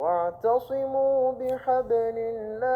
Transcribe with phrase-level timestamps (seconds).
[0.00, 2.74] واعتصموا بحبل الله.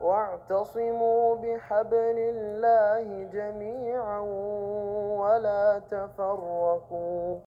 [0.00, 4.20] واعتصموا بحبل الله جميعا
[5.20, 7.40] ولا تفرقوا.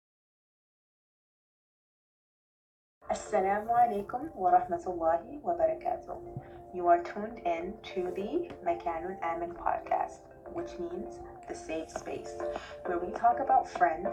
[3.12, 6.36] السلام عليكم ورحمة الله وبركاته.
[6.74, 10.37] You are tuned in to the مكان Amin podcast.
[10.58, 12.34] Which means the safe space,
[12.86, 14.10] where we talk about friends,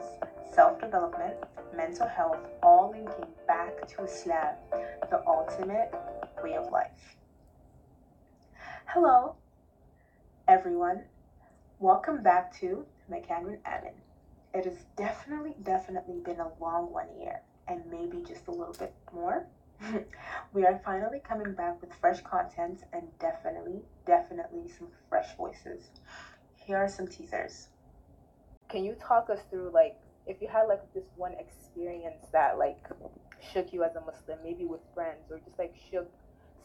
[0.53, 1.35] self development,
[1.75, 4.55] mental health, all linking back to Islam,
[5.11, 5.91] the ultimate
[6.43, 7.17] way of life.
[8.85, 9.37] Hello,
[10.47, 11.05] everyone.
[11.79, 13.95] Welcome back to Makanun Amin.
[14.53, 18.93] It has definitely, definitely been a long one year and maybe just a little bit
[19.15, 19.47] more.
[20.53, 25.89] we are finally coming back with fresh content and definitely, definitely some fresh voices.
[26.67, 27.69] Here are some teasers.
[28.71, 29.97] Can you talk us through like
[30.27, 32.79] if you had like this one experience that like
[33.53, 36.11] shook you as a Muslim, maybe with friends or just like shook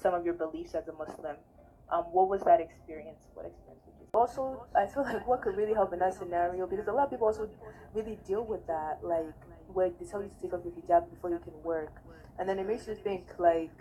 [0.02, 1.36] some of your beliefs as a Muslim?
[1.92, 3.26] Um, what was that experience?
[3.34, 4.08] What experience did you?
[4.14, 7.10] Also, I feel like what could really help in that scenario because a lot of
[7.12, 7.50] people also
[7.94, 9.36] really deal with that, like
[9.74, 11.92] where they tell you to take off your hijab before you can work,
[12.40, 13.72] and then it makes you think like.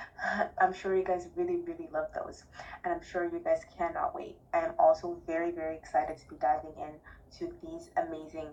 [0.60, 2.44] I'm sure you guys really, really love those,
[2.84, 4.36] and I'm sure you guys cannot wait.
[4.52, 6.94] I am also very, very excited to be diving in
[7.38, 8.48] to these amazing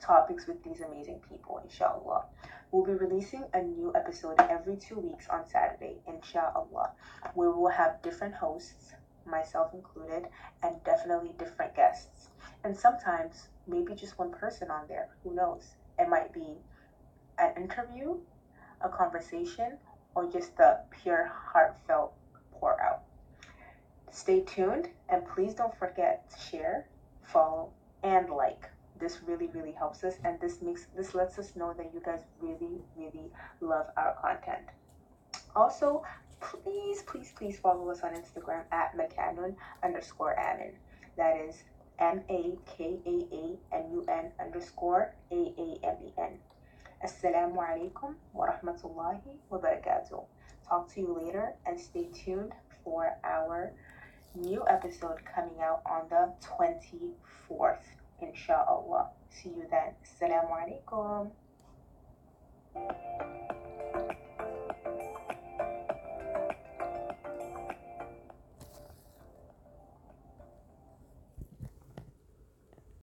[0.00, 2.24] topics with these amazing people, inshallah.
[2.70, 6.92] We'll be releasing a new episode every two weeks on Saturday, inshallah,
[7.34, 8.92] where we'll have different hosts,
[9.26, 10.28] myself included,
[10.62, 12.28] and definitely different guests.
[12.64, 15.76] And sometimes maybe just one person on there, who knows?
[15.98, 16.58] It might be
[17.38, 18.18] an interview,
[18.80, 19.78] a conversation,
[20.14, 22.12] or just a pure heartfelt
[22.52, 23.02] pour out.
[24.10, 26.86] Stay tuned and please don't forget to share,
[27.22, 27.70] follow,
[28.02, 28.68] and like.
[28.98, 32.20] This really really helps us and this makes this lets us know that you guys
[32.40, 34.66] really really love our content.
[35.54, 36.02] Also
[36.40, 40.72] please please please follow us on instagram at makaanun underscore amin
[41.16, 41.64] that is
[41.98, 42.52] m-a-k-a-a-n-u-n
[44.40, 46.38] underscore a-a-m-e-n
[46.98, 50.24] Assalamu alaikum wa rahmatullahi wa barakatuh.
[50.68, 52.50] Talk to you later and stay tuned
[52.82, 53.70] for our
[54.34, 57.86] new episode coming out on the 24th,
[58.20, 59.10] inshallah.
[59.30, 59.94] See you then.
[60.02, 61.30] Assalamu alaikum.